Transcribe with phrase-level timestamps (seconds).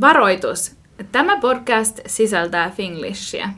[0.00, 0.76] Varoitus!
[1.12, 3.48] Tämä podcast sisältää finglishia.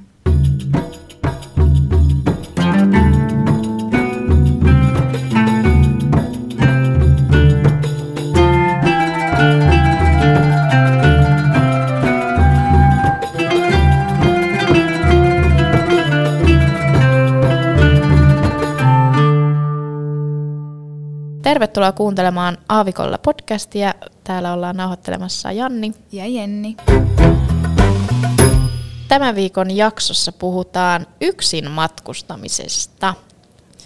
[21.70, 23.94] Tervetuloa kuuntelemaan Aavikolla podcastia.
[24.24, 25.92] Täällä ollaan nauhoittelemassa Janni.
[26.12, 26.76] Ja Jenni.
[29.08, 33.14] Tämän viikon jaksossa puhutaan yksin matkustamisesta.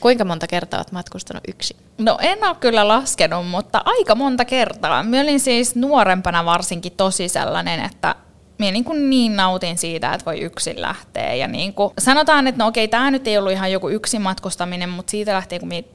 [0.01, 1.77] Kuinka monta kertaa olet matkustanut yksin?
[1.99, 5.03] No en ole kyllä laskenut, mutta aika monta kertaa.
[5.03, 8.15] Mä olin siis nuorempana varsinkin tosi sellainen, että
[8.59, 11.35] minä niin, kuin niin nautin siitä, että voi yksin lähteä.
[11.35, 14.89] Ja niin kuin sanotaan, että no okei, tämä nyt ei ollut ihan joku yksin matkustaminen,
[14.89, 15.89] mutta siitä lähtien, kun minä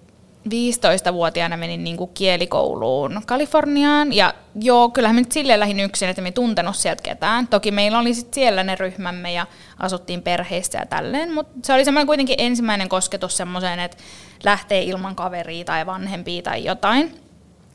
[0.48, 4.14] 15-vuotiaana menin niin kuin kielikouluun Kaliforniaan.
[4.14, 7.48] Ja joo, kyllähän me nyt silleen lähdin yksin, että me tuntenut sieltä ketään.
[7.48, 9.48] Toki meillä oli sit siellä ne ryhmämme ja
[9.80, 11.34] asuttiin perheissä ja tälleen.
[11.34, 13.98] Mutta se oli semmoinen kuitenkin ensimmäinen kosketus semmoiseen, että
[14.44, 17.20] lähtee ilman kaveria tai vanhempia tai jotain.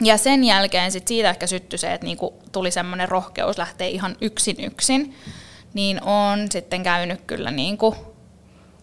[0.00, 4.16] Ja sen jälkeen sit siitä ehkä syttyi se, että niinku tuli semmoinen rohkeus lähteä ihan
[4.20, 5.14] yksin yksin.
[5.74, 8.13] Niin on sitten käynyt kyllä niinku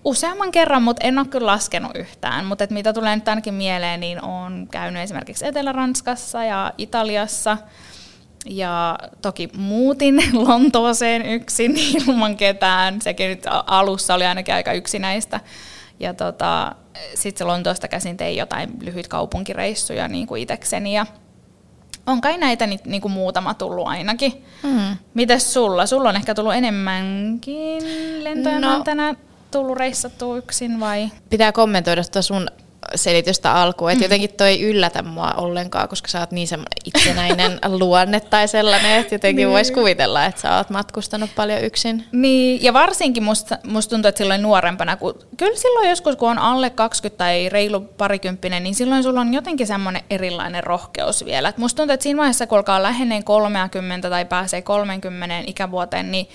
[0.05, 2.45] useamman kerran, mutta en ole kyllä laskenut yhtään.
[2.45, 7.57] Mutta mitä tulee nyt ainakin mieleen, niin olen käynyt esimerkiksi Etelä-Ranskassa ja Italiassa.
[8.45, 13.01] Ja toki muutin Lontooseen yksin ilman ketään.
[13.01, 15.39] Sekin nyt alussa oli ainakin aika yksinäistä.
[15.99, 16.75] Ja tota,
[17.15, 20.95] sitten se Lontoosta käsin tein jotain lyhyt kaupunkireissuja niin kuin itekseni.
[20.95, 21.05] Ja
[22.05, 24.45] on kai näitä niin kuin muutama tullut ainakin.
[24.63, 24.97] Mm.
[25.13, 25.85] Mites sulla?
[25.85, 27.83] Sulla on ehkä tullut enemmänkin
[28.23, 29.15] lentoja no, tänä
[29.51, 31.09] tullut reissattua yksin vai?
[31.29, 32.47] Pitää kommentoida tuota sun
[32.95, 34.05] selitystä alkuun, että mm.
[34.05, 38.99] jotenkin toi ei yllätä mua ollenkaan, koska sä oot niin semmoinen itsenäinen luonne tai sellainen,
[38.99, 39.49] että jotenkin niin.
[39.49, 42.05] voisi kuvitella, että sä oot matkustanut paljon yksin.
[42.11, 46.39] Niin, ja varsinkin musta, musta tuntuu, että silloin nuorempana, kun kyllä silloin joskus, kun on
[46.39, 51.49] alle 20 tai reilu parikymppinen, niin silloin sulla on jotenkin semmoinen erilainen rohkeus vielä.
[51.49, 56.27] Et musta tuntuu, että siinä vaiheessa, kun alkaa läheneen 30 tai pääsee 30 ikävuoteen, niin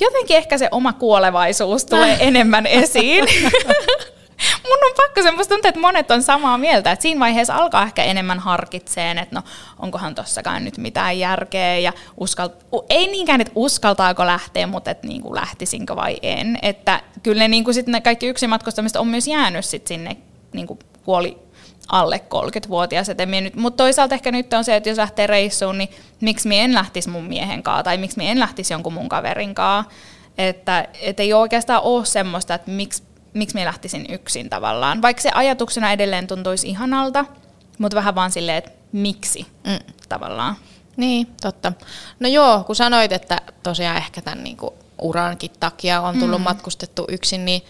[0.00, 3.24] jotenkin ehkä se oma kuolevaisuus tulee enemmän esiin.
[4.68, 8.04] Mun on pakko semmoista tuntea, että monet on samaa mieltä, että siinä vaiheessa alkaa ehkä
[8.04, 9.42] enemmän harkitseen, että no
[9.78, 15.22] onkohan tossakaan nyt mitään järkeä ja uskalt- ei niinkään, että uskaltaako lähteä, mutta että niin
[15.22, 16.58] kuin lähtisinkö vai en.
[16.62, 20.16] Että kyllä ne, niin kuin sit ne kaikki yksin matkustamista on myös jäänyt sit sinne
[20.52, 21.38] niin kuin kuoli
[21.88, 23.06] alle 30-vuotias.
[23.56, 27.08] Mutta toisaalta ehkä nyt on se, että jos lähtee reissuun, niin miksi minä en lähtisi
[27.10, 29.92] mun miehen kanssa tai miksi minä en lähtisi jonkun mun kaverin kanssa.
[30.38, 33.02] Että et ei oikeastaan ole semmoista, että miksi,
[33.34, 35.02] miksi minä lähtisin yksin tavallaan.
[35.02, 37.24] Vaikka se ajatuksena edelleen tuntuisi ihanalta,
[37.78, 39.78] mutta vähän vaan silleen, että miksi mm.
[40.08, 40.56] tavallaan.
[40.96, 41.72] Niin, totta.
[42.20, 46.44] No joo, kun sanoit, että tosiaan ehkä tämän niinku urankin takia on tullut mm.
[46.44, 47.62] matkustettu yksin, niin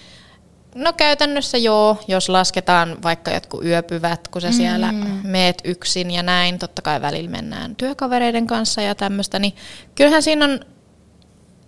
[0.74, 4.54] No käytännössä joo, jos lasketaan vaikka jotkut yöpyvät, kun sä mm.
[4.54, 4.92] siellä
[5.22, 9.56] meet yksin ja näin, totta kai välillä mennään työkavereiden kanssa ja tämmöistä, niin
[9.94, 10.60] kyllähän siinä on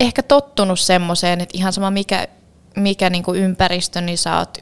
[0.01, 2.29] ehkä tottunut semmoiseen, että ihan sama mikä,
[2.77, 4.59] mikä niinku ympäristö, niin sä oot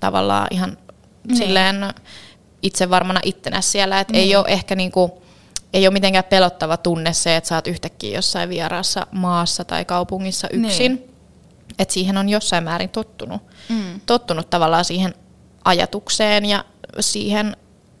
[0.00, 0.78] tavallaan ihan
[1.28, 1.34] mm.
[1.34, 1.76] silleen
[2.62, 4.18] itse varmana ittenä siellä, että mm.
[4.18, 5.22] ei ole ehkä niinku,
[5.72, 10.48] ei ole mitenkään pelottava tunne se, että sä oot yhtäkkiä jossain vieraassa maassa tai kaupungissa
[10.52, 10.94] yksin.
[10.94, 11.11] Niin
[11.78, 13.42] että siihen on jossain määrin tottunut.
[13.68, 14.00] Mm.
[14.06, 15.14] Tottunut tavallaan siihen
[15.64, 16.64] ajatukseen ja
[17.00, 17.56] siihen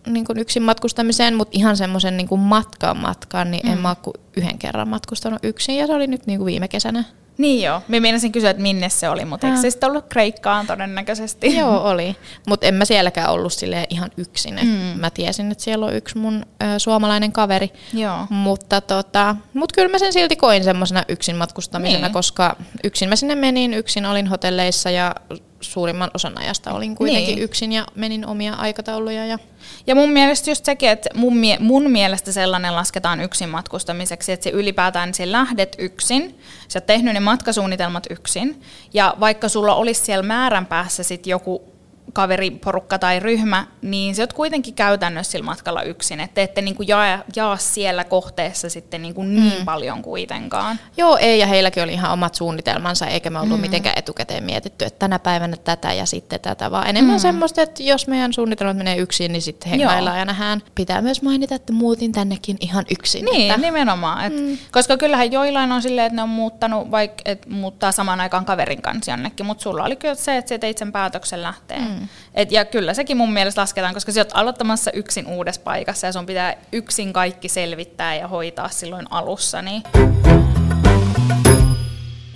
[0.06, 3.72] niin kuin yksin matkustamiseen, mutta ihan semmoisen niin matkaan matkaan, niin mm.
[3.72, 7.04] en mä ole yhden kerran matkustanut yksin ja se oli nyt niin kuin viime kesänä.
[7.38, 10.66] Niin joo, mä meinasin kysyä, että minne se oli, mutta eikö se sitten ollut Kreikkaan
[10.66, 11.54] todennäköisesti?
[11.58, 12.16] Joo, oli.
[12.46, 14.58] Mutta en mä sielläkään ollut sille ihan yksin.
[14.62, 15.00] Mm.
[15.00, 17.72] Mä tiesin, että siellä on yksi mun ö, suomalainen kaveri.
[17.92, 18.26] Joo.
[18.30, 22.12] Mutta tota, mut kyllä mä sen silti koin semmoisena yksin matkustamisena, niin.
[22.12, 25.14] koska yksin mä sinne menin, yksin olin hotelleissa ja
[25.62, 27.44] suurimman osan ajasta olin kuitenkin niin.
[27.44, 29.26] yksin ja menin omia aikatauluja.
[29.26, 29.38] Ja,
[29.86, 34.44] ja mun mielestä just sekin, että mun, mie- mun mielestä sellainen lasketaan yksin matkustamiseksi, että
[34.44, 38.62] se ylipäätään se lähdet yksin, sä oot tehnyt ne matkasuunnitelmat yksin,
[38.94, 41.71] ja vaikka sulla olisi siellä määränpäässä sit joku
[42.12, 47.18] kaveriporukka tai ryhmä, niin se oot kuitenkin käytännössä sillä matkalla yksin, että ette niinku jaa,
[47.36, 49.64] jaa siellä kohteessa sitten niinku niin mm.
[49.64, 50.78] paljon kuitenkaan.
[50.96, 53.62] Joo, ei, ja heilläkin oli ihan omat suunnitelmansa, eikä me ollut mm.
[53.62, 57.20] mitenkään etukäteen mietitty, että tänä päivänä tätä ja sitten tätä, vaan enemmän mm.
[57.20, 60.62] semmoista, että jos meidän suunnitelmat menee yksin, niin sitten hengaillaan ja nähdään.
[60.74, 63.24] Pitää myös mainita, että muutin tännekin ihan yksin.
[63.24, 63.66] Niin, että...
[63.66, 64.24] nimenomaan.
[64.24, 64.58] Et, mm.
[64.72, 68.82] Koska kyllähän joillain on silleen, että ne on muuttanut, vaikka et muuttaa samaan aikaan kaverin
[68.82, 71.78] kanssa jonnekin, mutta sulla oli kyllä se, että sä teit sen päätöksen lähteä.
[71.78, 71.91] Mm.
[71.92, 72.08] Mm.
[72.34, 76.12] Et, ja kyllä sekin mun mielestä lasketaan, koska sä oot aloittamassa yksin uudessa paikassa ja
[76.12, 79.62] sun pitää yksin kaikki selvittää ja hoitaa silloin alussa.
[79.62, 79.82] Niin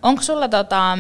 [0.03, 0.99] Onko sulla tota,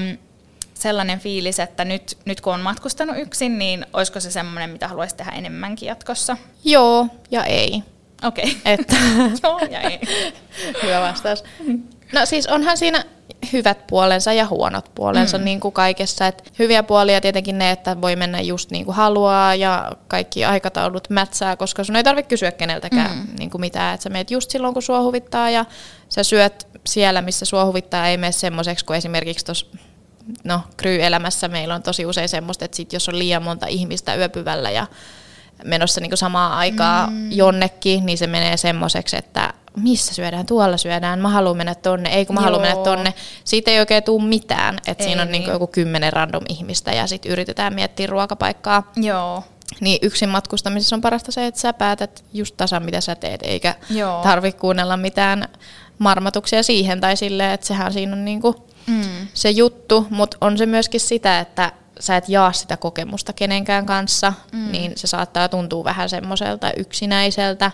[0.74, 5.16] sellainen fiilis, että nyt, nyt kun on matkustanut yksin, niin olisiko se semmoinen, mitä haluaisi
[5.16, 6.36] tehdä enemmänkin jatkossa?
[6.64, 7.82] Joo ja ei.
[8.24, 8.44] Okei.
[8.44, 8.72] Okay.
[8.72, 8.96] Että
[9.42, 10.00] Joo ja ei.
[10.82, 11.44] Hyvä vastaus.
[12.12, 13.04] No siis onhan siinä
[13.52, 15.44] hyvät puolensa ja huonot puolensa mm.
[15.44, 16.26] niin kuin kaikessa.
[16.26, 21.10] Et hyviä puolia tietenkin ne, että voi mennä just niin kuin haluaa ja kaikki aikataulut
[21.10, 23.26] mätsää, koska sun ei tarvitse kysyä keneltäkään mm.
[23.38, 23.94] niin kuin mitään.
[23.94, 25.64] Että sä meet just silloin, kun sua huvittaa ja
[26.08, 29.66] sä syöt siellä, missä sua huvittaa, ei mene semmoiseksi kuin esimerkiksi tuossa
[30.44, 34.70] no, kryy-elämässä meillä on tosi usein semmoista, että sit jos on liian monta ihmistä yöpyvällä
[34.70, 34.86] ja
[35.64, 37.32] menossa niin samaan aikaa mm.
[37.32, 42.26] jonnekin, niin se menee semmoiseksi, että missä syödään, tuolla syödään, mä haluan mennä tonne, ei
[42.26, 43.14] kun mä haluan mennä tonne.
[43.44, 45.42] Siitä ei oikein tule mitään, että siinä on niin.
[45.42, 48.92] Niin joku kymmenen random ihmistä ja sitten yritetään miettiä ruokapaikkaa.
[48.96, 49.44] Joo.
[49.80, 53.74] Niin yksin matkustamisessa on parasta se, että sä päätät just tasan mitä sä teet, eikä
[54.22, 55.48] tarvitse kuunnella mitään
[55.98, 59.02] marmatuksia siihen tai silleen, että sehän siinä on niinku mm.
[59.34, 64.32] se juttu, mutta on se myöskin sitä, että sä et jaa sitä kokemusta kenenkään kanssa,
[64.52, 64.72] mm.
[64.72, 67.70] niin se saattaa tuntua vähän semmoiselta yksinäiseltä.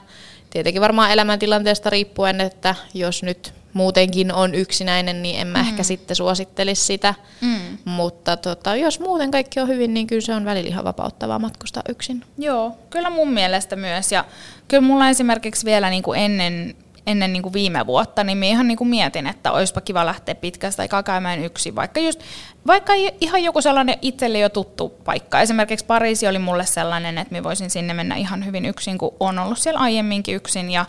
[0.53, 5.69] Tietenkin varmaan elämäntilanteesta riippuen, että jos nyt muutenkin on yksinäinen, niin en mä mm.
[5.69, 7.15] ehkä sitten suosittelisi sitä.
[7.41, 7.79] Mm.
[7.85, 11.83] Mutta tota, jos muuten kaikki on hyvin, niin kyllä se on välillä ihan vapauttavaa matkustaa
[11.89, 12.25] yksin.
[12.39, 14.13] Joo, kyllä mun mielestä myös.
[14.13, 14.25] Ja
[14.69, 16.75] kyllä mulla esimerkiksi vielä niin kuin ennen
[17.07, 20.35] ennen niin kuin viime vuotta, niin mä ihan niin kuin mietin, että olisipa kiva lähteä
[20.35, 22.21] pitkästä aikaa käymään yksin, vaikka, just,
[22.67, 25.41] vaikka ihan joku sellainen itselle jo tuttu paikka.
[25.41, 29.39] Esimerkiksi Pariisi oli mulle sellainen, että mä voisin sinne mennä ihan hyvin yksin, kun on
[29.39, 30.85] ollut siellä aiemminkin yksin ja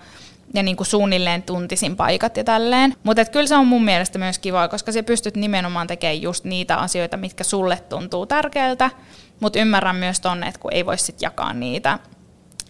[0.53, 2.95] ja niin kuin suunnilleen tuntisin paikat ja tälleen.
[3.03, 6.77] Mutta kyllä se on mun mielestä myös kiva, koska sä pystyt nimenomaan tekemään just niitä
[6.77, 8.89] asioita, mitkä sulle tuntuu tärkeältä,
[9.39, 11.99] mutta ymmärrän myös tonne, että kun ei voi sit jakaa niitä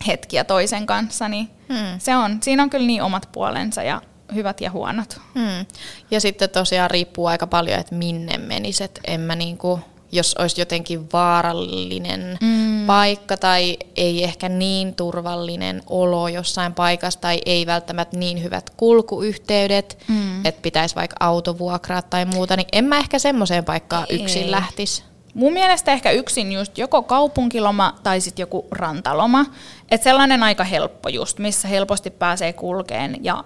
[0.07, 1.99] hetkiä toisen kanssa, niin hmm.
[1.99, 4.01] se on, siinä on kyllä niin omat puolensa ja
[4.35, 5.19] hyvät ja huonot.
[5.33, 5.65] Hmm.
[6.11, 8.99] Ja sitten tosiaan riippuu aika paljon, että minne meniset.
[9.07, 9.79] En mä niinku,
[10.11, 12.85] jos olisi jotenkin vaarallinen hmm.
[12.85, 19.97] paikka tai ei ehkä niin turvallinen olo jossain paikassa tai ei välttämättä niin hyvät kulkuyhteydet,
[20.07, 20.45] hmm.
[20.45, 25.03] että pitäisi vaikka autovuokraa tai muuta, niin en mä ehkä semmoiseen paikkaan yksin lähtisi.
[25.33, 29.45] Mun mielestä ehkä yksin just joko kaupunkiloma tai sitten joku rantaloma.
[29.93, 33.43] Että sellainen aika helppo just, missä helposti pääsee kulkeen ja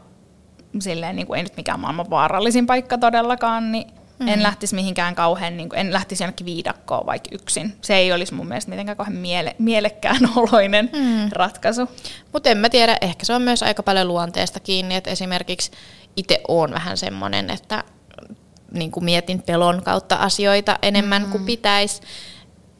[0.79, 3.87] silleen niin kuin ei nyt mikään maailman vaarallisin paikka todellakaan, niin
[4.19, 4.27] mm.
[4.27, 7.77] en lähtisi mihinkään kauhean, niin kuin, en lähtisi jonnekin viidakkoon vaikka yksin.
[7.81, 11.29] Se ei olisi mun mielestä mitenkään kauhean miele, mielekkään oloinen mm.
[11.31, 11.89] ratkaisu.
[12.33, 15.71] Mutta en mä tiedä, ehkä se on myös aika paljon luonteesta kiinni, että esimerkiksi
[16.15, 17.83] itse on vähän semmoinen, että
[18.71, 21.31] niin kuin mietin pelon kautta asioita enemmän mm-hmm.
[21.31, 22.01] kuin pitäisi.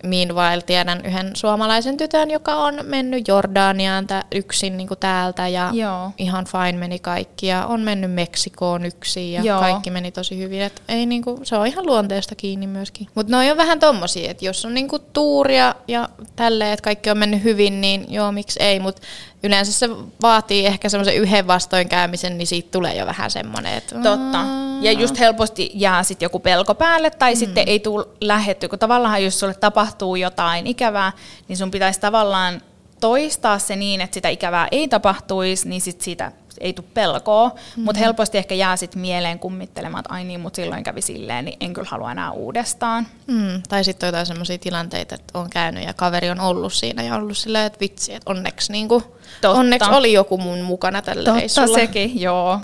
[0.04, 5.70] Meanwhile tiedän yhden suomalaisen tytön, joka on mennyt Jordaniaan tä, yksin niin kuin täältä ja
[5.74, 6.12] Joo.
[6.18, 9.60] ihan fine meni kaikki ja on mennyt Meksikoon yksin ja Joo.
[9.60, 10.62] kaikki meni tosi hyvin.
[10.62, 13.08] Et ei, niin kuin, se on ihan luonteesta kiinni myöskin.
[13.16, 17.10] Mutta ne on vähän tommosia, että jos on niin kuin tuuria ja tälleen, että kaikki
[17.10, 18.80] on mennyt hyvin, niin joo, miksi ei.
[18.80, 19.02] Mutta
[19.48, 19.90] yleensä se
[20.22, 23.96] vaatii ehkä semmoisen yhden vastoinkäymisen, niin siitä tulee jo vähän semmoinen, että...
[23.96, 24.46] Totta.
[24.82, 27.38] Ja just helposti jää sitten joku pelko päälle, tai mm.
[27.38, 31.12] sitten ei tule lähetty, kun tavallaan jos sulle tapahtuu jotain ikävää,
[31.48, 32.62] niin sun pitäisi tavallaan
[33.00, 37.84] toistaa se niin, että sitä ikävää ei tapahtuisi, niin sit siitä ei tule pelkoa, mm-hmm.
[37.84, 41.58] mutta helposti ehkä jää sit mieleen kummittelemaan, että ai niin, mutta silloin kävi silleen, niin
[41.60, 43.08] en kyllä halua enää uudestaan.
[43.28, 47.16] Mm, tai sitten jotain sellaisia tilanteita, että on käynyt ja kaveri on ollut siinä ja
[47.16, 49.04] ollut silleen, että vitsi, että onneksi, niin kuin,
[49.44, 51.76] onneksi oli joku mun mukana tällä Totta reissulla.
[51.76, 52.60] sekin, joo.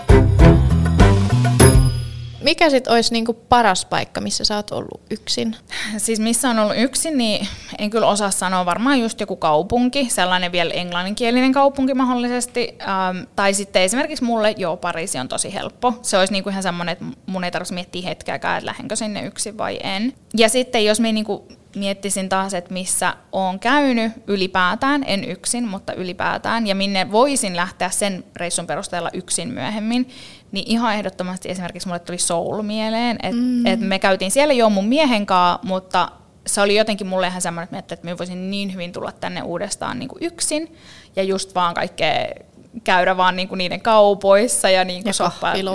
[2.44, 5.56] Mikä sitten olisi niinku paras paikka, missä sä oot ollut yksin?
[5.96, 7.48] Siis missä on ollut yksin, niin
[7.78, 8.66] en kyllä osaa sanoa.
[8.66, 12.78] Varmaan just joku kaupunki, sellainen vielä englanninkielinen kaupunki mahdollisesti.
[12.80, 15.94] Ähm, tai sitten esimerkiksi mulle, joo, Pariisi on tosi helppo.
[16.02, 19.58] Se olisi niinku ihan semmoinen, että mun ei tarvitsisi miettiä hetkeäkään, että lähdenkö sinne yksin
[19.58, 20.12] vai en.
[20.36, 25.92] Ja sitten jos me niinku miettisin taas, että missä olen käynyt ylipäätään, en yksin, mutta
[25.92, 30.08] ylipäätään, ja minne voisin lähteä sen reissun perusteella yksin myöhemmin,
[30.54, 33.66] niin ihan ehdottomasti esimerkiksi mulle tuli Soul mieleen, että mm.
[33.66, 36.08] et me käytiin siellä jo mun miehen kanssa, mutta
[36.46, 39.98] se oli jotenkin mulle ihan semmoinen, että, että mä voisin niin hyvin tulla tänne uudestaan
[39.98, 40.76] niin kuin yksin,
[41.16, 42.28] ja just vaan kaikkea
[42.84, 45.12] käydä vaan niinku niiden kaupoissa ja, niinku ja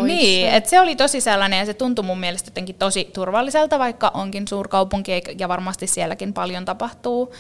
[0.08, 4.12] Niin, et se oli tosi sellainen ja se tuntui mun mielestä jotenkin tosi turvalliselta, vaikka
[4.14, 7.34] onkin suurkaupunki ja varmasti sielläkin paljon tapahtuu.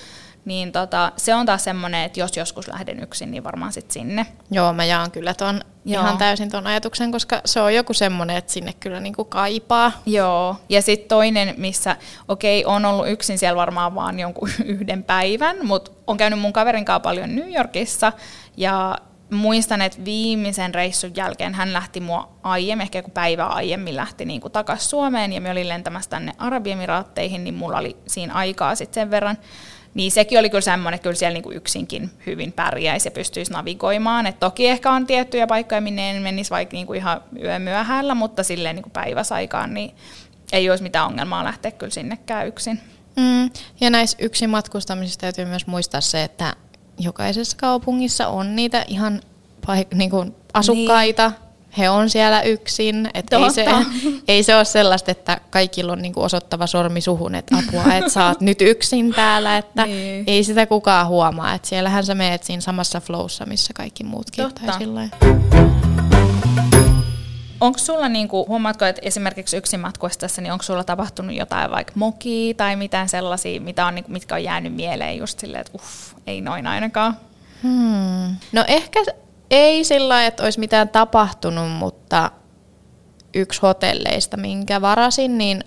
[0.45, 4.25] Niin tota, se on taas semmoinen, että jos joskus lähden yksin, niin varmaan sitten sinne.
[4.51, 6.03] Joo, mä jaan kyllä ton Joo.
[6.03, 9.91] ihan täysin ton ajatuksen, koska se on joku semmoinen, että sinne kyllä niinku kaipaa.
[10.05, 11.95] Joo, ja sitten toinen, missä,
[12.27, 16.85] okei, on ollut yksin siellä varmaan vaan jonkun yhden päivän, mutta on käynyt mun kaverin
[16.85, 18.11] kanssa paljon New Yorkissa,
[18.57, 18.97] ja
[19.31, 24.41] muistan, että viimeisen reissun jälkeen hän lähti mua aiemmin, ehkä joku päivä aiemmin lähti niin
[24.41, 29.01] kuin takaisin Suomeen ja me olin lentämässä tänne Arabiemiraatteihin, niin mulla oli siinä aikaa sitten
[29.01, 29.37] sen verran.
[29.93, 33.51] Niin sekin oli kyllä semmoinen, että kyllä siellä niin kuin yksinkin hyvin pärjäisi ja pystyisi
[33.51, 34.25] navigoimaan.
[34.25, 38.43] Et toki ehkä on tiettyjä paikkoja, minne en menisi vaikka niin kuin ihan yömyöhällä, mutta
[38.43, 39.95] silleen niin kuin päiväsaikaan, niin
[40.51, 42.79] ei olisi mitään ongelmaa lähteä kyllä sinnekään yksin.
[43.15, 43.49] Mm.
[43.81, 46.55] Ja näissä yksin matkustamisissa täytyy myös muistaa se, että
[46.99, 49.21] jokaisessa kaupungissa on niitä ihan
[49.67, 51.48] paik- niin kuin asukkaita, niin.
[51.77, 53.09] He on siellä yksin.
[53.13, 53.65] Et ei, se,
[54.27, 58.09] ei se ole sellaista, että kaikilla on niin kuin osoittava sormi suhun, että apua, että
[58.09, 60.23] sä oot nyt yksin täällä, että niin.
[60.27, 61.53] ei sitä kukaan huomaa.
[61.53, 64.43] Että siellähän sä meet siinä samassa flowssa, missä kaikki muutkin.
[64.43, 64.61] Totta.
[64.65, 65.09] Tai
[67.61, 72.53] Onko sulla, niinku, huomaatko, että esimerkiksi yksin matkustaessa, niin onko sulla tapahtunut jotain vaikka mokia
[72.53, 76.41] tai mitään sellaisia, mitä on, niinku, mitkä on jäänyt mieleen just silleen, että uff, ei
[76.41, 77.17] noin ainakaan?
[77.63, 78.35] Hmm.
[78.51, 78.99] No ehkä
[79.51, 82.31] ei sillä että olisi mitään tapahtunut, mutta
[83.33, 85.63] yksi hotelleista, minkä varasin, niin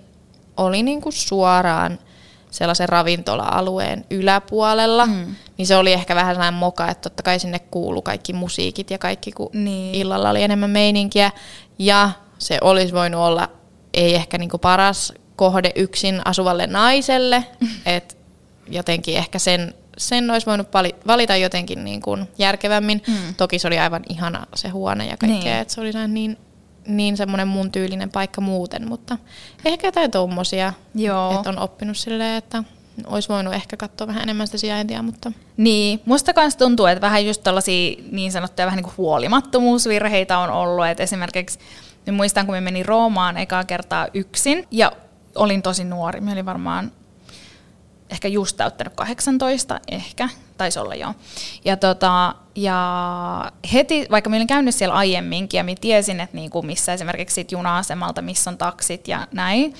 [0.57, 1.99] oli niinku suoraan
[2.51, 5.35] sellaisen ravintola-alueen yläpuolella, mm.
[5.57, 8.97] niin se oli ehkä vähän sellainen moka, että totta kai sinne kuulu kaikki musiikit ja
[8.97, 9.95] kaikki, kun niin.
[9.95, 11.31] illalla oli enemmän meininkiä.
[11.79, 13.49] Ja se olisi voinut olla
[13.93, 17.45] ei ehkä niinku paras kohde yksin asuvalle naiselle,
[17.85, 18.15] että
[18.67, 20.67] jotenkin ehkä sen, sen olisi voinut
[21.07, 23.03] valita jotenkin niin kuin järkevämmin.
[23.07, 23.35] Mm.
[23.37, 25.61] Toki se oli aivan ihana se huone ja kaikkea, niin.
[25.61, 26.37] että se oli niin,
[26.87, 29.17] niin semmoinen mun tyylinen paikka muuten, mutta
[29.65, 30.73] ehkä jotain tommosia,
[31.35, 32.63] että on oppinut silleen, että
[33.07, 35.31] olisi voinut ehkä katsoa vähän enemmän sitä sijaintia, mutta...
[35.57, 40.49] Niin, musta kanssa tuntuu, että vähän just tällaisia niin sanottuja vähän niin kuin huolimattomuusvirheitä on
[40.49, 41.59] ollut, että esimerkiksi
[42.11, 44.91] muistan, kun me menin Roomaan ekaa kertaa yksin ja
[45.35, 46.91] olin tosi nuori, me olin varmaan
[48.09, 51.13] ehkä just täyttänyt 18, ehkä, taisi olla jo.
[51.65, 56.61] Ja, tota, ja heti, vaikka mä olin käynyt siellä aiemminkin ja mä tiesin, että niinku
[56.61, 59.73] missä esimerkiksi sit juna-asemalta, missä on taksit ja näin,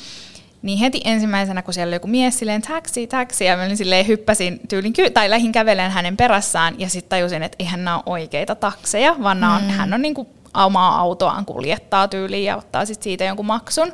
[0.62, 4.08] niin heti ensimmäisenä, kun siellä oli joku mies silleen taksi, taksi, ja mä olin silleen
[4.08, 8.56] hyppäsin tyylin, tai lähin kävelen hänen perässään, ja sitten tajusin, että eihän nämä ole oikeita
[8.56, 9.56] takseja, vaan mm.
[9.56, 13.94] on, hän on niinku omaa autoaan kuljettaa tyyliin ja ottaa sitten siitä jonkun maksun.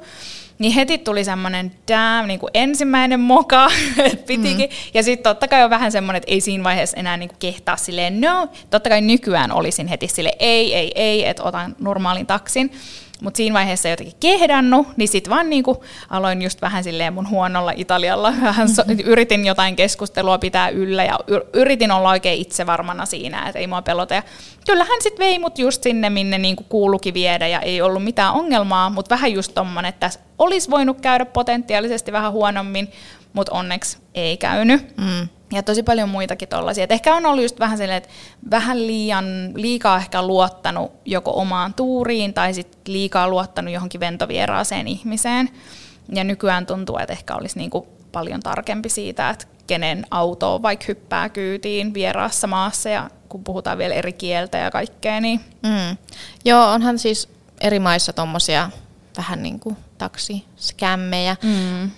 [0.59, 3.67] Niin heti tuli semmoinen damn, niin kuin ensimmäinen moka,
[4.11, 4.69] että pitikin.
[4.69, 4.75] Mm.
[4.93, 7.77] Ja sitten totta kai on vähän semmoinen, että ei siinä vaiheessa enää niin kuin kehtaa
[7.77, 8.47] silleen no.
[8.69, 12.71] Totta kai nykyään olisin heti sille ei, ei, ei, että otan normaalin taksin.
[13.21, 17.73] Mutta siinä vaiheessa jotenkin kehdannut, niin sitten vaan niinku aloin just vähän silleen mun huonolla
[17.75, 18.99] Italialla, vähän so, mm-hmm.
[19.05, 21.19] yritin jotain keskustelua pitää yllä ja
[21.53, 24.13] yritin olla oikein itsevarmana siinä, että ei mua pelota.
[24.13, 24.23] Ja
[24.65, 28.89] kyllähän sitten vei mut just sinne, minne niinku kuulukin viedä ja ei ollut mitään ongelmaa,
[28.89, 32.91] mutta vähän just tommonen, että tässä olisi voinut käydä potentiaalisesti vähän huonommin,
[33.33, 34.97] mutta onneksi ei käynyt.
[34.97, 35.27] Mm.
[35.53, 36.83] Ja tosi paljon muitakin tollaisia.
[36.83, 38.09] Et ehkä on ollut just vähän silleen, että
[38.51, 39.25] vähän liian,
[39.55, 45.49] liikaa ehkä luottanut joko omaan tuuriin tai sitten liikaa luottanut johonkin ventovieraaseen ihmiseen.
[46.13, 51.29] Ja nykyään tuntuu, että ehkä olisi niinku paljon tarkempi siitä, että kenen auto vaikka hyppää
[51.29, 55.21] kyytiin vieraassa maassa ja kun puhutaan vielä eri kieltä ja kaikkea.
[55.21, 55.39] Niin.
[55.63, 55.97] Mm.
[56.45, 57.29] Joo, onhan siis
[57.61, 58.69] eri maissa tuommoisia
[59.17, 61.35] vähän niin kuin taksiskämmejä.
[61.43, 61.91] Mm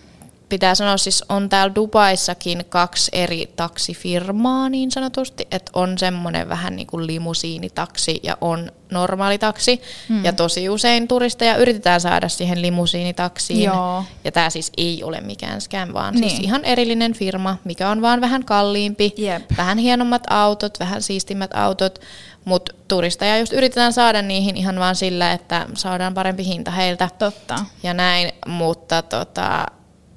[0.51, 6.75] pitää sanoa, siis on täällä Dubaissakin kaksi eri taksifirmaa niin sanotusti, että on semmoinen vähän
[6.75, 9.81] niin kuin limusiinitaksi ja on normaali taksi.
[10.09, 10.25] Hmm.
[10.25, 13.63] Ja tosi usein turisteja yritetään saada siihen limusiinitaksiin.
[13.63, 14.03] Joo.
[14.23, 16.29] Ja tämä siis ei ole mikään scam, vaan siis niin.
[16.29, 19.43] siis ihan erillinen firma, mikä on vaan vähän kalliimpi, Jep.
[19.57, 21.99] vähän hienommat autot, vähän siistimmät autot.
[22.45, 27.09] Mutta turisteja just yritetään saada niihin ihan vaan sillä, että saadaan parempi hinta heiltä.
[27.19, 27.65] Totta.
[27.83, 29.65] Ja näin, mutta tota,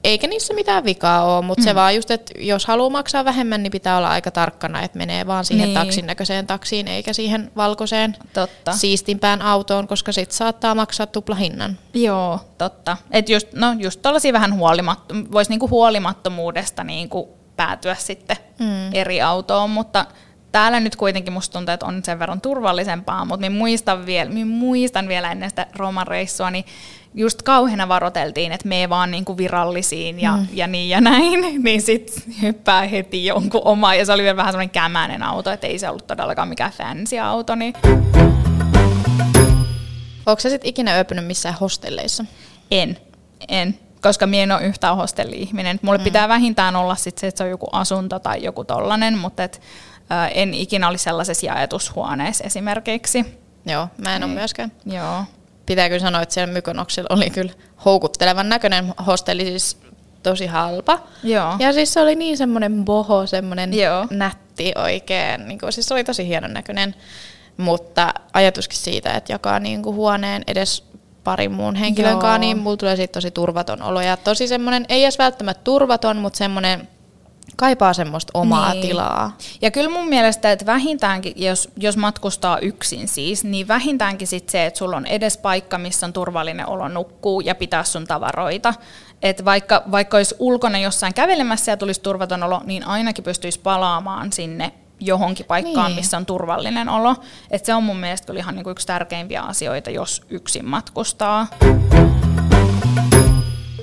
[0.05, 1.65] eikä niissä mitään vikaa ole, mutta mm.
[1.65, 5.27] se vaan just, että jos haluaa maksaa vähemmän, niin pitää olla aika tarkkana, että menee
[5.27, 5.79] vaan siihen niin.
[5.79, 8.73] taksin näköiseen taksiin, eikä siihen valkoiseen totta.
[8.73, 11.79] siistimpään autoon, koska sit saattaa maksaa tupla hinnan.
[11.95, 12.97] Joo, totta.
[13.11, 18.95] Et just, no just tollasia vähän huolimatto, voisi niinku huolimattomuudesta niinku päätyä sitten mm.
[18.95, 20.07] eri autoon, mutta
[20.55, 24.47] täällä nyt kuitenkin musta tuntuu, että on sen verran turvallisempaa, mutta minä muistan vielä, minä
[24.47, 26.65] muistan vielä ennen sitä Rooman reissua, niin
[27.15, 30.47] just kauheena varoteltiin, että me vaan niinku virallisiin ja, mm.
[30.53, 33.95] ja niin ja näin, niin sitten hyppää heti jonkun oma.
[33.95, 37.19] Ja se oli vielä vähän semmoinen kämäinen auto, että ei se ollut todellakaan mikään fancy
[37.19, 37.55] auto.
[37.55, 37.75] Niin.
[40.27, 42.25] Onko sä sitten ikinä yöpynyt missään hostelleissa?
[42.71, 42.99] En,
[43.49, 45.81] en koska minä en ole yhtään hostelli-ihminen.
[45.83, 46.05] Mulle mm.
[46.05, 49.61] pitää vähintään olla sit se, että se on joku asunto tai joku tollanen, mutta et,
[50.29, 53.39] en ikinä olisi sellaisessa jaetushuoneessa esimerkiksi.
[53.67, 54.27] Joo, mä en Ei.
[54.27, 54.73] ole myöskään.
[54.87, 55.25] Joo
[55.67, 57.53] pitää kyllä sanoa, että siellä Mykonoksella oli kyllä
[57.85, 59.79] houkuttelevan näköinen hostelli, siis
[60.23, 60.99] tosi halpa.
[61.23, 61.57] Joo.
[61.59, 64.07] Ja siis se oli niin semmoinen boho, semmoinen Joo.
[64.11, 65.49] nätti oikein.
[65.49, 66.95] Niin kuin, siis se oli tosi hienon näköinen.
[67.57, 70.85] mutta ajatuskin siitä, että jakaa niin kuin huoneen edes
[71.25, 72.21] parin muun henkilön Joo.
[72.21, 74.01] kanssa, niin mulla tulee siitä tosi turvaton olo.
[74.01, 76.89] Ja tosi semmoinen, ei edes välttämättä turvaton, mutta semmoinen
[77.57, 78.87] kaipaa semmoista omaa Niin.
[78.89, 79.37] tilaa.
[79.63, 84.67] Ja kyllä mun mielestä, että vähintäänkin, jos, jos matkustaa yksin siis, niin vähintäänkin sit se,
[84.67, 88.75] että sulla on edes paikka, missä on turvallinen olo nukkuu ja pitää sun tavaroita.
[89.23, 94.33] Että vaikka, vaikka olisi ulkona jossain kävelemässä ja tulisi turvaton olo, niin ainakin pystyisi palaamaan
[94.33, 95.97] sinne johonkin paikkaan, Niin.
[95.97, 97.17] missä on turvallinen olo.
[97.51, 101.47] Et se on mun mielestä kyllä ihan niinku yksi tärkeimpiä asioita, jos yksin matkustaa.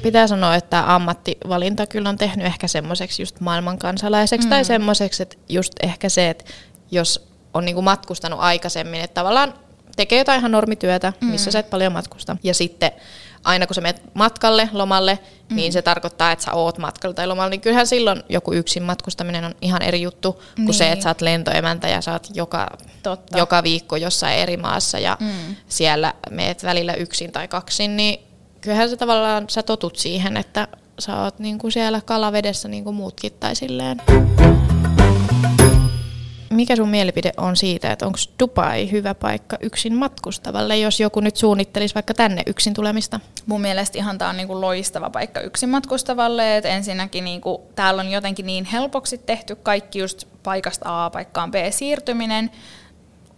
[0.04, 4.50] Pitää sanoa, että ammattivalinta kyllä on tehnyt ehkä semmoiseksi just maailmankansalaiseksi mm.
[4.50, 6.46] tai semmoiseksi, että just ehkä se, että
[6.92, 9.54] jos on niinku matkustanut aikaisemmin, että tavallaan
[9.96, 11.52] tekee jotain ihan normityötä, missä mm.
[11.52, 12.38] sä et paljon matkusta.
[12.44, 12.92] Ja sitten
[13.44, 15.56] aina kun sä menet matkalle, lomalle, mm.
[15.56, 19.46] niin se tarkoittaa, että sä oot matkalla tai lomalla, niin kyllähän silloin joku yksin matkustaminen
[19.46, 20.74] on ihan eri juttu kuin Niin.
[20.74, 22.68] se, että sä oot lentoemäntä ja sä oot joka,
[23.04, 23.38] Totta.
[23.38, 25.56] joka viikko jossain eri maassa ja mm.
[25.68, 28.31] siellä meet välillä yksin tai kaksin, niin
[28.62, 30.68] kyllähän sä tavallaan sä totut siihen, että
[31.00, 34.02] sä oot niinku siellä kalavedessä niin kuin muutkin tai silleen.
[36.50, 41.36] Mikä sun mielipide on siitä, että onko Dubai hyvä paikka yksin matkustavalle, jos joku nyt
[41.36, 43.20] suunnittelisi vaikka tänne yksin tulemista?
[43.46, 48.12] Mun mielestä ihan tämä on niinku loistava paikka yksin matkustavalle, että ensinnäkin niinku, täällä on
[48.12, 52.52] jotenkin niin helpoksi tehty kaikki just paikasta A paikkaan B siirtyminen.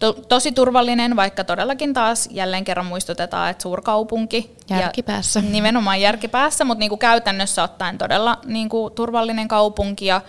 [0.03, 4.55] To, tosi turvallinen, vaikka todellakin taas jälleen kerran muistutetaan, että suurkaupunki.
[4.69, 5.39] Järki päässä.
[5.39, 10.05] Ja nimenomaan järki päässä, mutta niinku käytännössä ottaen todella niinku turvallinen kaupunki.
[10.05, 10.21] Ja,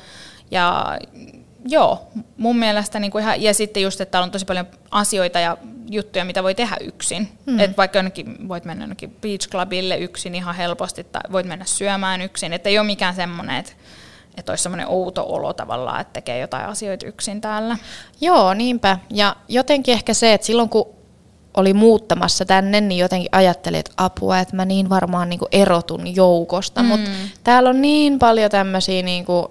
[0.51, 0.99] ja
[1.65, 5.57] joo, mun mielestä niinku ihan, ja sitten just, että täällä on tosi paljon asioita ja
[5.91, 7.29] juttuja, mitä voi tehdä yksin.
[7.47, 7.61] Mm.
[7.61, 12.21] Et vaikka jonnekin, voit mennä jonnekin beach clubille yksin ihan helposti, tai voit mennä syömään
[12.21, 12.53] yksin.
[12.53, 13.73] Että ei ole mikään semmoinen, että,
[14.37, 17.79] että olisi semmoinen outo olo tavallaan, että tekee jotain asioita yksin täällä.
[18.21, 18.99] Joo, niinpä.
[19.11, 20.87] Ja jotenkin ehkä se, että silloin kun
[21.57, 26.83] oli muuttamassa tänne, niin jotenkin ajattelin, että apua, että mä niin varmaan niin erotun joukosta.
[26.83, 26.89] Mm.
[26.89, 27.11] Mutta
[27.45, 29.47] täällä on niin paljon tämmöisiä niin kuin,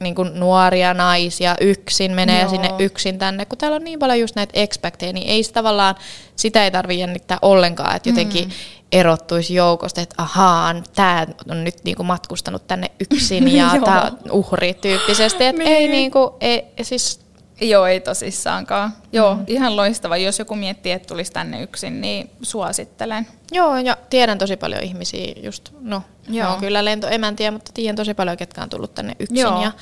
[0.00, 2.50] niin kuin nuoria naisia yksin, menee Joo.
[2.50, 5.94] sinne yksin tänne, kun täällä on niin paljon just näitä expecteja, niin ei tavallaan,
[6.36, 8.50] sitä ei tarvitse jännittää ollenkaan, että jotenkin mm.
[8.92, 15.44] erottuisi joukosta, että ahaa, tämä on nyt niinku matkustanut tänne yksin ja tämä uhri tyyppisesti,
[15.44, 15.90] että ei Niin.
[15.90, 17.25] niinku, ei, siis
[17.60, 18.92] Joo, ei tosissaankaan.
[19.12, 19.44] Joo, mm.
[19.46, 20.16] ihan loistava.
[20.16, 23.26] Jos joku miettii, että tulisi tänne yksin, niin suosittelen.
[23.52, 26.52] Joo, ja tiedän tosi paljon ihmisiä just, no, Joo.
[26.52, 29.62] on kyllä lentoemäntiä, mutta tiedän tosi paljon, ketkä on tullut tänne yksin Joo.
[29.62, 29.72] ja,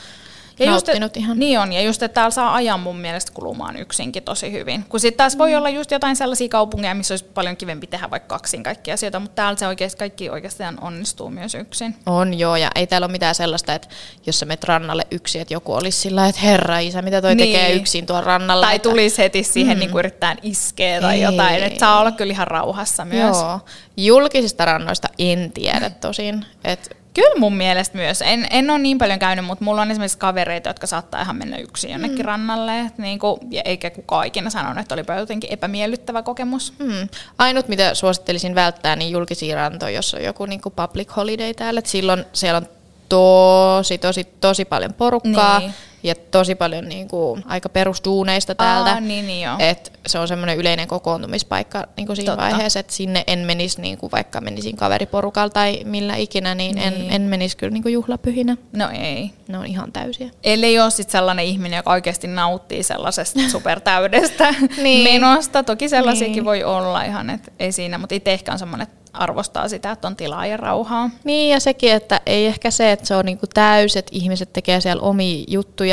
[0.58, 1.38] Ja just, ihan.
[1.38, 4.84] Niin on, ja just, että täällä saa ajan mun mielestä kulumaan yksinkin tosi hyvin.
[4.88, 5.56] Kun sitten taas voi Mm.
[5.58, 9.34] olla just jotain sellaisia kaupungeja, missä olisi paljon kivempi tehdä vaikka kaksin kaikkia asioita, mutta
[9.34, 11.94] täällä se oikeasti kaikki oikeastaan onnistuu myös yksin.
[12.06, 13.88] On joo, ja ei täällä ole mitään sellaista, että
[14.26, 17.52] jos sä menet rannalle yksin, että joku olisi sillä että herra isä, mitä toi Niin.
[17.52, 18.66] tekee yksin tuon rannalla.
[18.66, 19.80] Tai että, tulisi heti siihen mm.
[19.80, 21.22] niin yrittää iskeä tai Ei.
[21.22, 23.36] jotain, että saa olla kyllä ihan rauhassa myös.
[23.36, 23.60] Joo,
[23.96, 28.22] julkisista rannoista en tiedä tosin, että Kyllä mun mielestä myös.
[28.22, 31.56] En, en ole niin paljon käynyt, mutta mulla on esimerkiksi kavereita, jotka saattaa ihan mennä
[31.56, 32.24] yksin jonnekin mm.
[32.24, 32.80] rannalle.
[32.80, 36.72] Et Niin kuin, ja eikä kukaan ikinä sanonut, että olipa jotenkin epämiellyttävä kokemus.
[36.78, 37.08] Mm.
[37.38, 41.78] Ainut, mitä suosittelisin välttää, niin julkisia rantoja, jos on joku niin kuin public holiday täällä.
[41.78, 42.66] Et silloin siellä on
[43.08, 45.74] tosi, tosi, tosi paljon porukkaa Niin.
[46.04, 48.90] Ja tosi paljon niin kuin, aika perusduuneista täältä.
[48.92, 49.56] Aa, niin, niin joo.
[49.58, 52.44] Et se on semmoinen yleinen kokoontumispaikka niin kuin siinä Totta.
[52.44, 56.86] vaiheessa, että sinne en menisi, niin kuin, vaikka menisin kaveriporukalla tai millä ikinä, niin, Niin.
[56.86, 58.56] En, en menisi kyllä niin kuin juhlapyhinä.
[58.72, 59.30] No ei.
[59.48, 60.30] Ne on ihan täysiä.
[60.44, 65.04] Ellei ole sit sellainen ihminen, joka oikeasti nauttii sellaisesta supertäydestä Niin.
[65.12, 65.62] menosta.
[65.62, 66.44] Toki sellaisiakin Niin.
[66.44, 70.16] voi olla ihan, että ei siinä, mutta itse ehkä on semmoinen, arvostaa sitä, että on
[70.16, 71.10] tilaa ja rauhaa.
[71.24, 74.80] Niin ja sekin, että ei ehkä se, että se on niinku täys, että ihmiset tekee
[74.80, 75.44] siellä omia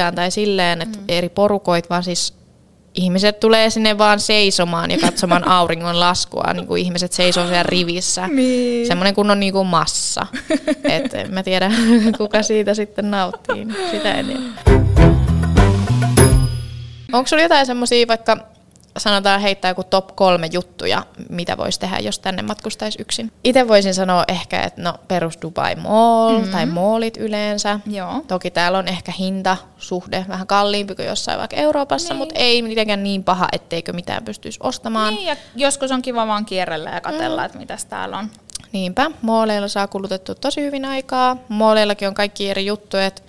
[0.02, 1.06] juttujaan tai silleen, että mm.
[1.08, 2.34] eri porukoit, vaan siis
[2.94, 8.28] ihmiset tulee sinne vaan seisomaan ja katsomaan auringon laskua, niin kuin ihmiset seisoo siellä rivissä.
[8.28, 8.88] Niin.
[8.88, 10.28] Semmoinen kunnon niin kuin massa.
[10.96, 11.72] Et en mä tiedä,
[12.18, 14.42] kuka siitä sitten nauttii, sitä en tiedä.
[17.14, 18.38] Onko sulla jotain semmoisia vaikka
[18.98, 23.32] sanotaan heittää joku top kolme juttuja, mitä voisi tehdä, jos tänne matkustaisi yksin?
[23.44, 26.52] Itse voisin sanoa ehkä, että no perus Dubai Mall mm-hmm.
[26.52, 27.80] tai mallit yleensä.
[27.86, 28.24] Joo.
[28.28, 32.18] Toki täällä on ehkä hinta, suhde vähän kalliimpi kuin jossain vaikka Euroopassa, niin.
[32.18, 35.14] mutta ei mitenkään niin paha, etteikö mitään pystyisi ostamaan.
[35.14, 37.46] Niin, ja joskus on kiva vaan kierrellä ja katella, mm.
[37.46, 38.30] että mitäs täällä on.
[38.72, 41.38] Niinpä, mooleilla saa kulutettua tosi hyvin aikaa.
[41.50, 43.22] Mooleillakin on kaikki eri juttuja, että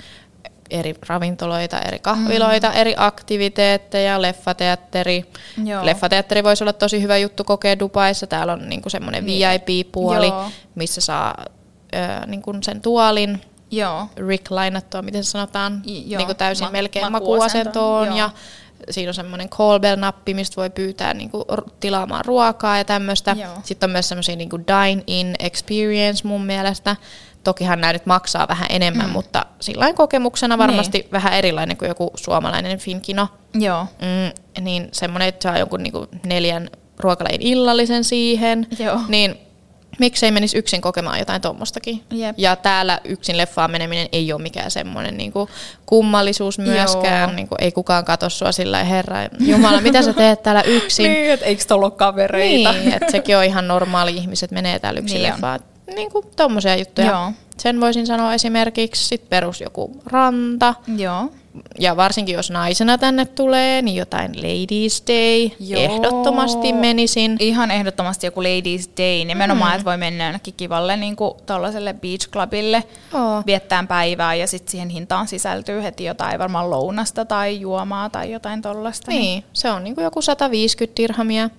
[0.73, 2.77] eri ravintoloita, eri kahviloita, mm.
[2.77, 5.25] eri aktiviteetteja, leffateatteri.
[5.65, 5.87] Joo.
[5.87, 8.27] Leffateatteri voisi olla tosi hyvä juttu kokea Dubaissa.
[8.27, 9.49] Täällä on niinku semmoinen Niin.
[9.67, 10.51] VIP-puoli, Joo.
[10.75, 11.35] missä saa
[11.95, 14.07] ö, niinku sen tuolin Joo.
[14.17, 18.17] reclinattua, miten se sanotaan, I- joo, niinku täysin ma- melkein makuuasentoon joo.
[18.17, 18.31] ja
[18.91, 21.45] Siinä on semmoinen call bell-nappi, mistä voi pyytää niin kuin,
[21.81, 23.37] tilaamaan ruokaa ja tämmöistä.
[23.63, 26.97] Sitten on myös semmoisia niin dine-in experience mun mielestä.
[27.45, 29.13] Tokihan nämä nyt maksaa vähän enemmän, mm.
[29.13, 31.13] mutta sillä kokemuksena varmasti niin.
[31.13, 33.29] vähän erilainen kuin joku suomalainen finkino.
[33.55, 33.87] Joo.
[34.01, 38.67] Mm, niin semmoinen, että saa jonkun niin kuin neljän ruokalajin illallisen siihen.
[38.79, 39.01] Joo.
[39.09, 39.39] Niin
[39.99, 42.05] miksei menisi yksin kokemaan jotain tuommoistakin.
[42.37, 45.49] Ja täällä yksin leffaan meneminen ei ole mikään semmoinen niin kuin
[45.87, 47.37] kummallisuus myöskään.
[47.37, 51.05] Niin kuin, ei kukaan katso sua sillä herra Jumala, mitä sä teet täällä yksin?
[51.13, 52.73] niin, että eikö tuolla ole kavereita?
[52.73, 55.61] Niin, että sekin on ihan normaali ihmiset menee täällä yksin niin leffaan.
[55.95, 57.07] Niin kuin tommosia juttuja.
[57.07, 57.33] Joo.
[57.59, 60.75] Sen voisin sanoa esimerkiksi sit perus joku ranta.
[60.97, 61.31] Joo
[61.79, 65.81] ja varsinkin jos naisena tänne tulee, niin jotain Ladies Day Joo.
[65.81, 67.37] ehdottomasti menisin.
[67.41, 69.75] Ihan ehdottomasti joku Ladies Day, nimenomaan, mm.
[69.75, 73.47] että voi mennä jonnekin kivalle niin tuollaiselle beach clubille oh.
[73.47, 78.63] viettään päivää ja sitten siihen hintaan sisältyy heti jotain varmaan lounasta tai juomaa tai jotain
[78.63, 79.11] tollasta.
[79.11, 79.45] Niin, niin.
[79.53, 81.51] se on niin kuin joku 150 dirhamia.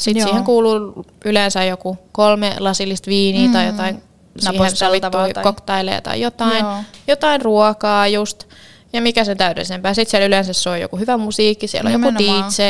[0.00, 0.28] Sitten Joo.
[0.28, 3.52] siihen kuuluu yleensä joku kolme lasillista viiniä mm.
[3.52, 4.02] tai jotain
[4.38, 5.42] siihen tai...
[5.42, 6.76] koktaileja tai jotain, Joo.
[7.06, 8.44] jotain ruokaa just.
[8.92, 9.94] Ja mikä se täydellisempää.
[9.94, 12.38] Sitten siellä yleensä soi joku hyvä musiikki, siellä on Nimenomaan.
[12.38, 12.62] joku DJ,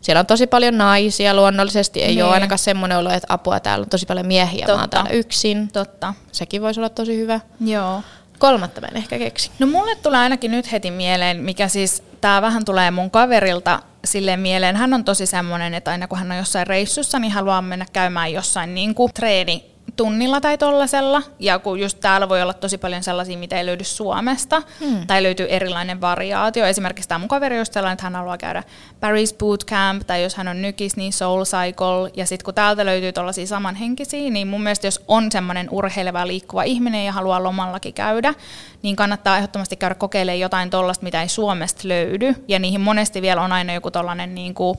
[0.00, 2.24] siellä on tosi paljon naisia luonnollisesti, ei niin.
[2.24, 4.76] ole ainakaan semmoinen olo, että apua täällä on tosi paljon miehiä, Totta.
[4.76, 5.68] mä oon täällä yksin.
[5.72, 6.14] Totta.
[6.32, 7.40] Sekin voisi olla tosi hyvä.
[7.60, 8.02] Joo.
[8.38, 9.50] Kolmatta mä en ehkä keksi.
[9.58, 14.36] No mulle tulee ainakin nyt heti mieleen, mikä siis, tää vähän tulee mun kaverilta sille
[14.36, 14.76] mieleen.
[14.76, 18.32] Hän on tosi semmoinen, että aina kun hän on jossain reissussa, niin haluaa mennä käymään
[18.32, 21.22] jossain niin kuin treeni tunnilla tai tollasella.
[21.38, 25.06] Ja kun just täällä voi olla tosi paljon sellaisia, mitä ei löydy Suomesta, hmm.
[25.06, 26.66] tai löytyy erilainen variaatio.
[26.66, 28.62] Esimerkiksi tämä mun kaveri just sellainen, että hän haluaa käydä
[29.00, 32.10] Paris Bootcamp, tai jos hän on nykis, niin Soul Cycle.
[32.16, 36.62] Ja sitten kun täältä löytyy tollaisia samanhenkisiä, niin mun mielestä jos on semmoinen urheileva liikkuva
[36.62, 38.34] ihminen ja haluaa lomallakin käydä,
[38.82, 42.34] niin kannattaa ehdottomasti käydä kokeilemaan jotain tollasta, mitä ei Suomesta löydy.
[42.48, 44.78] Ja niihin monesti vielä on aina joku tollainen niin kuin,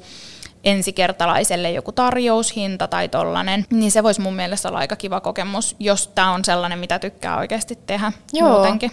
[0.64, 6.08] ensikertalaiselle joku tarjoushinta tai tollanen, niin se voisi mun mielestä olla aika kiva kokemus, jos
[6.08, 8.50] tämä on sellainen, mitä tykkää oikeasti tehdä Joo.
[8.50, 8.92] muutenkin.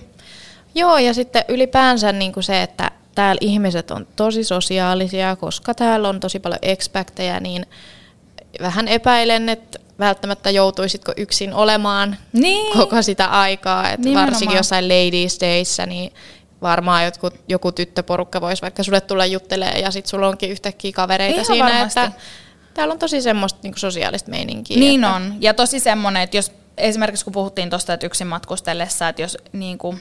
[0.74, 6.08] Joo, ja sitten ylipäänsä niin kuin se, että täällä ihmiset on tosi sosiaalisia, koska täällä
[6.08, 7.66] on tosi paljon expacteja, niin
[8.60, 12.72] vähän epäilen, että välttämättä joutuisitko yksin olemaan niin.
[12.78, 13.90] koko sitä aikaa.
[13.90, 16.12] että varsinkin jossain Ladies Dayssä, niin
[16.62, 21.34] varmaan jotkut, joku tyttöporukka voisi vaikka sulle tulla juttelee ja sitten sulla onkin yhtäkkiä kavereita
[21.34, 22.00] Ihan siinä, varmasti.
[22.00, 22.20] että
[22.74, 24.78] täällä on tosi semmoista niin sosiaalista meininkiä.
[24.78, 25.16] Niin että...
[25.16, 29.38] on, ja tosi semmoinen, että jos esimerkiksi kun puhuttiin tuosta, että yksin matkustellessa, että jos
[29.52, 30.00] niin kuin,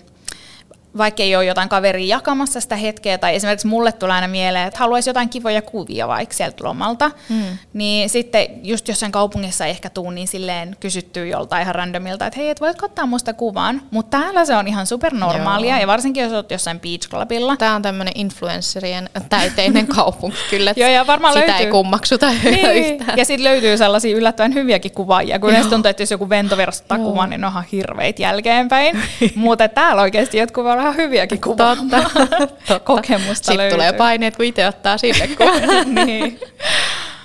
[0.97, 4.79] vaikka ei ole jotain kaveria jakamassa sitä hetkeä, tai esimerkiksi mulle tulee aina mieleen, että
[4.79, 7.57] haluaisi jotain kivoja kuvia vaikka sieltä lomalta, mm.
[7.73, 12.39] niin sitten just jossain kaupungissa ei ehkä tuu niin silleen kysyttyä joltain ihan randomilta, että
[12.39, 15.81] hei, et voitko ottaa musta kuvan, mutta täällä se on ihan supernormaalia, Joo.
[15.81, 17.57] ja varsinkin jos olet jossain beach clubilla.
[17.57, 21.65] Tämä on tämmöinen influencerien täyteinen kaupunki kyllä, Joo, ja varmaan sitä löytyy.
[21.65, 22.93] ei kummaksuta niin.
[22.93, 23.17] yhtään.
[23.17, 26.97] Ja sitten löytyy sellaisia yllättävän hyviäkin kuvaajia, kun ne tuntuu, että jos joku ventovirrasta ottaa
[26.97, 28.99] kuvan, niin ne onhan hirveitä jälkeenpäin,
[29.35, 31.75] mutta täällä oikeasti jotkut voi olla hyviäkin kuvaa.
[31.75, 32.09] Totta.
[32.39, 32.79] Totta.
[32.79, 33.77] Kokemusta Sitten löytyy.
[33.77, 35.95] tulee paineet, kun itse ottaa sinne kuvan.
[36.05, 36.39] niin.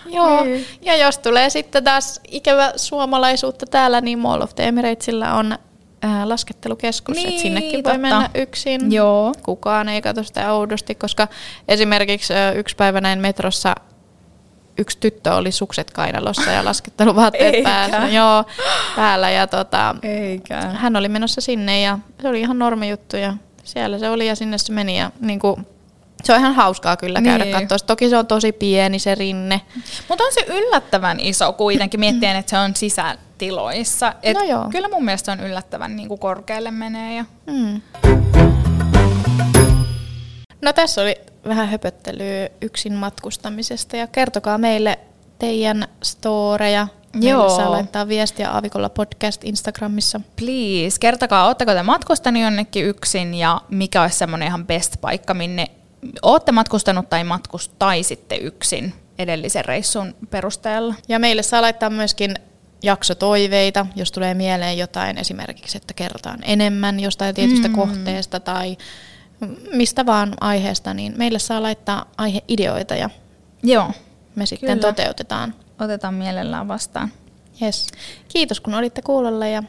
[0.07, 0.67] Joo, niin.
[0.83, 5.59] ja jos tulee sitten taas ikävä suomalaisuutta täällä, niin Mall of the Emiratesillä on
[6.03, 7.91] ää, laskettelukeskus, niin, että sinnekin totta.
[7.91, 8.93] voi mennä yksin.
[8.93, 9.33] Joo.
[9.43, 11.29] Kukaan ei katso sitä oudosti, koska
[11.69, 13.75] esimerkiksi ää, yksi päivä näin metrossa
[14.79, 18.09] yksi tyttö oli sukset kainalossa ja lasketteluvaatteet päällä.
[18.09, 18.45] Joo,
[18.97, 20.61] päällä ja tota, Eikä.
[20.61, 24.37] hän oli menossa sinne ja se oli ihan normi juttu ja siellä se oli ja
[24.37, 25.67] sinne se meni ja niin kuin,
[26.25, 27.69] se on ihan hauskaa kyllä käydä niin.
[27.69, 27.79] katsoa.
[27.79, 29.61] Toki se on tosi pieni se rinne.
[30.09, 34.15] Mutta on se yllättävän iso kuitenkin miettien, että se on sisätiloissa.
[34.23, 34.69] Et no joo.
[34.71, 37.17] Kyllä mun mielestä on yllättävän niin kuin korkealle menee.
[37.17, 37.25] Ja...
[37.47, 37.81] Mm.
[40.63, 41.17] No tässä oli
[41.49, 44.99] vähän höpöttelyä yksin matkustamisesta ja kertokaa meille
[45.39, 46.89] teidän storeja.
[47.21, 47.57] Joo.
[47.57, 50.21] saa laittaa viestiä Aavikolla podcast Instagramissa.
[50.37, 55.71] Please, kertokaa, ootteko te matkustanut jonnekin yksin ja mikä olisi semmoinen ihan best paikka, minne
[56.23, 60.95] ootte matkustanut tai matkustaisitte yksin edellisen reissun perusteella.
[61.09, 62.35] Ja meille saa laittaa myöskin
[62.83, 67.75] jaksotoiveita, jos tulee mieleen jotain esimerkiksi, että kerrotaan enemmän jostain tietystä mm.
[67.75, 68.77] kohteesta tai
[69.73, 73.11] mistä vaan aiheesta, niin meille saa laittaa aiheideoita ja
[73.63, 73.91] Joo,
[74.35, 74.93] me sitten kyllä.
[74.93, 75.55] toteutetaan.
[75.81, 77.09] Otetaan mielellään vastaan.
[77.63, 77.87] Yes.
[78.29, 79.63] Kiitos kun olitte kuulolla ja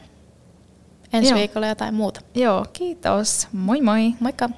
[1.12, 1.38] ensi Joo.
[1.38, 2.20] viikolla jotain muuta.
[2.34, 3.48] Joo, kiitos.
[3.52, 4.14] Moi moi.
[4.20, 4.48] Moikka.